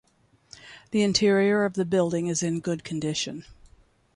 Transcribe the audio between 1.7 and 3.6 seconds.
the building is in good condition.